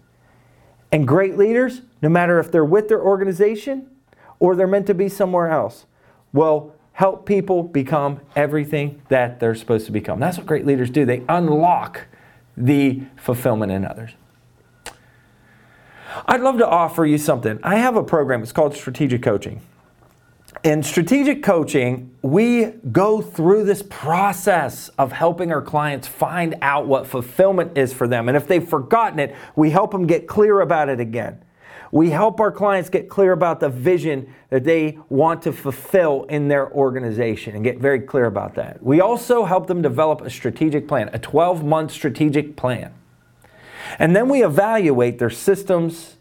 And 0.91 1.07
great 1.07 1.37
leaders, 1.37 1.83
no 2.00 2.09
matter 2.09 2.38
if 2.38 2.50
they're 2.50 2.65
with 2.65 2.88
their 2.88 3.03
organization 3.03 3.87
or 4.38 4.57
they're 4.57 4.67
meant 4.67 4.87
to 4.87 4.95
be 4.95 5.11
somewhere 5.11 5.50
else, 5.50 5.85
will 6.33 6.75
help 6.93 7.27
people 7.27 7.62
become 7.62 8.21
everything 8.35 9.03
that 9.11 9.41
they're 9.41 9.55
supposed 9.55 9.85
to 9.85 9.93
become. 9.93 10.21
That's 10.21 10.38
what 10.38 10.47
great 10.47 10.65
leaders 10.65 10.88
do. 10.88 11.05
They 11.05 11.23
unlock 11.29 12.07
the 12.57 13.03
fulfillment 13.17 13.73
in 13.73 13.85
others. 13.85 14.12
I'd 16.25 16.41
love 16.41 16.57
to 16.57 16.67
offer 16.67 17.05
you 17.05 17.19
something. 17.19 17.61
I 17.62 17.77
have 17.77 17.95
a 17.95 18.03
program, 18.03 18.43
it's 18.43 18.53
called 18.53 18.75
Strategic 18.75 19.23
Coaching 19.23 19.61
in 20.65 20.83
strategic 20.83 21.43
coaching, 21.43 22.17
we 22.23 22.67
go 22.93 23.21
through 23.21 23.65
this 23.65 23.83
process 23.83 24.88
of 24.99 25.12
helping 25.12 25.53
our 25.53 25.62
clients 25.62 26.07
find 26.07 26.57
out 26.62 26.87
what 26.87 27.07
fulfillment 27.07 27.79
is 27.79 27.93
for 27.93 28.09
them. 28.09 28.29
And 28.29 28.37
if 28.37 28.47
they've 28.49 28.67
forgotten 28.67 29.19
it, 29.19 29.35
we 29.57 29.71
help 29.71 29.93
them 29.93 30.07
get 30.07 30.27
clear 30.27 30.61
about 30.61 30.88
it 30.88 31.00
again. 31.00 31.45
We 31.91 32.11
help 32.11 32.38
our 32.41 32.53
clients 32.53 32.91
get 32.91 33.09
clear 33.09 33.33
about 33.33 33.61
the 33.61 33.69
vision 33.69 34.35
that 34.50 34.65
they 34.65 34.99
want 35.09 35.43
to 35.43 35.53
fulfill 35.53 36.25
in 36.25 36.49
their 36.49 36.71
organization 36.73 37.55
and 37.55 37.65
get 37.65 37.79
very 37.79 38.00
clear 38.00 38.27
about 38.27 38.55
that. 38.57 38.83
We 38.83 39.00
also 39.00 39.45
help 39.45 39.69
them 39.69 39.81
develop 39.81 40.21
a 40.21 40.29
strategic 40.29 40.87
plan, 40.87 41.09
a 41.12 41.19
12 41.19 41.65
month 41.65 41.93
strategic 41.93 42.57
plan. 42.57 42.93
And 43.99 44.15
then 44.15 44.29
we 44.29 44.45
evaluate 44.45 45.19
their 45.19 45.31
systems 45.31 46.17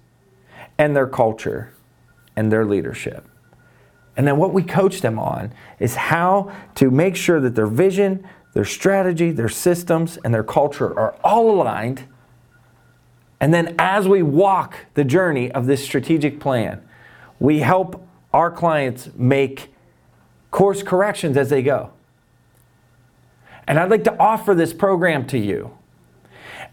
and 0.77 0.95
their 0.95 1.07
culture 1.07 1.73
and 2.35 2.51
their 2.51 2.63
leadership. 2.63 3.27
And 4.17 4.27
then 4.27 4.37
what 4.37 4.51
we 4.51 4.63
coach 4.63 5.01
them 5.01 5.19
on 5.19 5.53
is 5.79 5.95
how 5.95 6.51
to 6.75 6.89
make 6.89 7.15
sure 7.15 7.39
that 7.39 7.53
their 7.55 7.67
vision, 7.67 8.27
their 8.53 8.65
strategy, 8.65 9.31
their 9.31 9.47
systems, 9.47 10.17
and 10.17 10.33
their 10.33 10.43
culture 10.43 10.97
are 10.99 11.15
all 11.23 11.51
aligned. 11.51 12.03
And 13.39 13.53
then 13.53 13.75
as 13.77 14.07
we 14.07 14.23
walk 14.23 14.87
the 14.95 15.03
journey 15.03 15.51
of 15.51 15.67
this 15.67 15.83
strategic 15.83 16.39
plan, 16.39 16.81
we 17.39 17.59
help 17.59 18.03
our 18.33 18.49
clients 18.49 19.09
make 19.15 19.71
course 20.49 20.81
corrections 20.81 21.37
as 21.37 21.51
they 21.51 21.61
go. 21.61 21.91
And 23.67 23.77
I'd 23.79 23.91
like 23.91 24.05
to 24.05 24.17
offer 24.19 24.55
this 24.55 24.73
program 24.73 25.27
to 25.27 25.37
you. 25.37 25.77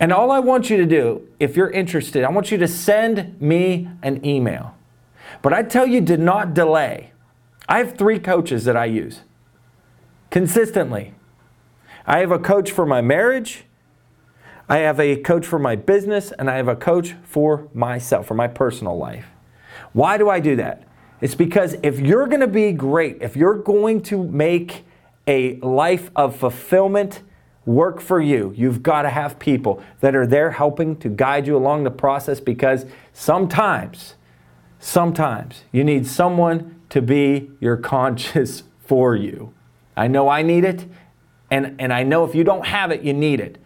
And 0.01 0.13
all 0.13 0.31
I 0.31 0.39
want 0.39 0.71
you 0.71 0.79
to 0.79 0.87
do, 0.87 1.29
if 1.39 1.57
you're 1.57 1.71
interested, 1.71 2.25
I 2.25 2.31
want 2.31 2.51
you 2.51 2.57
to 2.59 2.69
send 2.69 3.39
me 3.41 3.89
an 4.03 4.25
email. 4.25 4.75
But 5.43 5.53
I 5.53 5.63
tell 5.63 5.87
you 5.87 6.01
do 6.01 6.17
not 6.17 6.55
delay. 6.55 7.11
I 7.69 7.79
have 7.79 7.97
three 7.97 8.19
coaches 8.19 8.65
that 8.65 8.77
I 8.77 8.87
use 8.87 9.21
consistently. 10.31 11.15
I 12.07 12.19
have 12.19 12.31
a 12.31 12.39
coach 12.39 12.71
for 12.71 12.85
my 12.85 13.01
marriage, 13.01 13.65
I 14.69 14.79
have 14.79 14.99
a 14.99 15.17
coach 15.17 15.47
for 15.47 15.59
my 15.59 15.77
business, 15.77 16.33
and 16.33 16.51
I 16.51 16.57
have 16.57 16.69
a 16.69 16.77
coach 16.77 17.15
for 17.23 17.69
myself, 17.73 18.27
for 18.27 18.35
my 18.35 18.49
personal 18.49 18.97
life. 18.97 19.27
Why 19.93 20.19
do 20.19 20.29
I 20.29 20.41
do 20.41 20.57
that? 20.57 20.89
It's 21.21 21.35
because 21.35 21.77
if 21.83 22.01
you're 22.01 22.27
going 22.27 22.41
to 22.41 22.47
be 22.47 22.73
great, 22.73 23.19
if 23.21 23.37
you're 23.37 23.59
going 23.59 24.03
to 24.03 24.23
make 24.25 24.85
a 25.27 25.57
life 25.61 26.11
of 26.17 26.37
fulfillment 26.37 27.23
work 27.65 28.01
for 28.01 28.21
you, 28.21 28.53
you've 28.57 28.83
got 28.83 29.03
to 29.03 29.11
have 29.11 29.39
people 29.39 29.83
that 30.01 30.15
are 30.15 30.27
there 30.27 30.51
helping 30.51 30.97
to 30.97 31.09
guide 31.09 31.47
you 31.47 31.57
along 31.57 31.85
the 31.85 31.91
process 31.91 32.41
because 32.41 32.85
sometimes, 33.13 34.15
sometimes 34.79 35.63
you 35.73 35.85
need 35.85 36.07
someone 36.07 36.83
to 36.95 37.03
be 37.03 37.51
your 37.59 37.77
conscience 37.77 38.63
for 38.87 39.17
you. 39.17 39.53
I 39.97 40.07
know 40.07 40.29
I 40.29 40.43
need 40.43 40.65
it, 40.65 40.87
and, 41.51 41.75
and 41.81 41.93
I 41.93 42.05
know 42.05 42.25
if 42.25 42.37
you 42.37 42.45
don't 42.45 42.67
have 42.67 42.93
it, 42.93 43.03
you 43.03 43.13
need 43.13 43.41
it. 43.41 43.59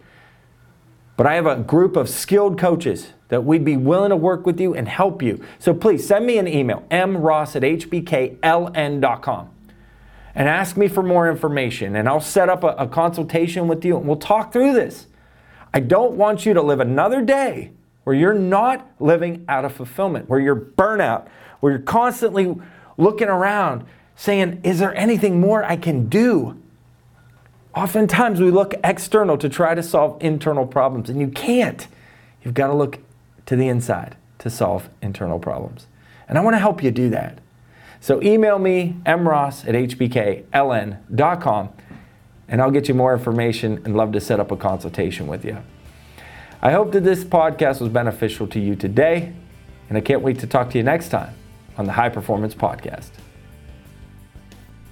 But 1.15 1.27
I 1.27 1.35
have 1.35 1.45
a 1.45 1.57
group 1.57 1.95
of 1.95 2.09
skilled 2.09 2.57
coaches 2.57 3.09
that 3.27 3.43
we'd 3.45 3.63
be 3.63 3.77
willing 3.77 4.09
to 4.09 4.15
work 4.15 4.47
with 4.47 4.59
you 4.59 4.73
and 4.73 4.87
help 4.87 5.21
you. 5.21 5.45
So 5.59 5.75
please 5.75 6.07
send 6.07 6.25
me 6.25 6.39
an 6.39 6.47
email, 6.47 6.83
mross 6.89 7.55
at 7.55 7.61
hbkln.com, 7.61 9.49
and 10.33 10.49
ask 10.49 10.75
me 10.75 10.87
for 10.87 11.03
more 11.03 11.29
information. 11.29 11.95
And 11.95 12.09
I'll 12.09 12.19
set 12.19 12.49
up 12.49 12.63
a, 12.63 12.69
a 12.69 12.87
consultation 12.87 13.67
with 13.67 13.85
you 13.85 13.95
and 13.95 14.07
we'll 14.07 14.17
talk 14.17 14.51
through 14.51 14.73
this. 14.73 15.05
I 15.71 15.81
don't 15.81 16.13
want 16.13 16.47
you 16.47 16.55
to 16.55 16.63
live 16.63 16.79
another 16.79 17.21
day 17.21 17.73
where 18.05 18.15
you're 18.15 18.33
not 18.33 18.89
living 18.99 19.45
out 19.47 19.65
of 19.65 19.73
fulfillment, 19.73 20.27
where 20.27 20.39
you're 20.39 20.55
burnout, 20.55 21.27
where 21.59 21.73
you're 21.73 21.81
constantly 21.81 22.55
looking 22.99 23.29
around 23.29 23.85
saying, 24.15 24.59
Is 24.63 24.77
there 24.77 24.93
anything 24.95 25.39
more 25.39 25.63
I 25.63 25.77
can 25.77 26.07
do? 26.07 26.61
Oftentimes 27.75 28.39
we 28.41 28.51
look 28.51 28.75
external 28.83 29.37
to 29.37 29.49
try 29.49 29.73
to 29.73 29.81
solve 29.81 30.21
internal 30.21 30.67
problems, 30.67 31.09
and 31.09 31.19
you 31.19 31.29
can't. 31.29 31.87
You've 32.43 32.53
got 32.53 32.67
to 32.67 32.73
look 32.73 32.99
to 33.45 33.55
the 33.55 33.67
inside 33.67 34.15
to 34.39 34.49
solve 34.49 34.89
internal 35.01 35.39
problems. 35.39 35.87
And 36.27 36.37
I 36.37 36.41
want 36.41 36.55
to 36.55 36.59
help 36.59 36.83
you 36.83 36.91
do 36.91 37.09
that. 37.09 37.39
So 38.01 38.21
email 38.21 38.59
me, 38.59 38.97
mross 39.05 39.67
at 39.67 39.75
hbkln.com, 39.75 41.69
and 42.47 42.61
I'll 42.61 42.71
get 42.71 42.87
you 42.87 42.93
more 42.93 43.13
information 43.13 43.81
and 43.85 43.95
love 43.95 44.11
to 44.13 44.21
set 44.21 44.39
up 44.39 44.51
a 44.51 44.57
consultation 44.57 45.27
with 45.27 45.45
you. 45.45 45.57
I 46.61 46.71
hope 46.71 46.91
that 46.91 47.03
this 47.03 47.23
podcast 47.23 47.79
was 47.79 47.89
beneficial 47.89 48.47
to 48.47 48.59
you 48.59 48.75
today, 48.75 49.33
and 49.87 49.97
I 49.97 50.01
can't 50.01 50.21
wait 50.21 50.39
to 50.39 50.47
talk 50.47 50.69
to 50.71 50.77
you 50.77 50.83
next 50.83 51.09
time 51.09 51.33
on 51.79 51.85
the 51.85 51.91
High 51.91 52.09
Performance 52.09 52.53
Podcast. 52.53 53.09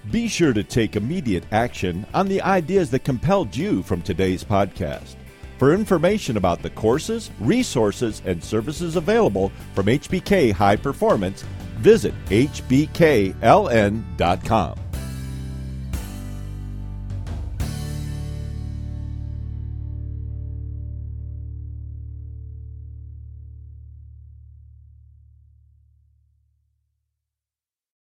Be 0.10 0.28
sure 0.30 0.54
to 0.54 0.64
take 0.64 0.96
immediate 0.96 1.44
action 1.52 2.06
on 2.14 2.30
the 2.30 2.42
ideas 2.42 2.90
that 2.92 3.04
compelled 3.04 3.56
you 3.56 3.84
from 3.84 4.02
today's 4.02 4.44
podcast. 4.44 5.16
For 5.60 5.74
information 5.74 6.38
about 6.38 6.62
the 6.62 6.70
courses, 6.70 7.30
resources, 7.40 8.22
and 8.26 8.42
services 8.42 8.96
available 8.96 9.52
from 9.76 9.88
HBK 9.88 10.54
High 10.54 10.78
Performance, 10.78 11.44
visit 11.80 12.14
hbkln.com. 12.28 13.36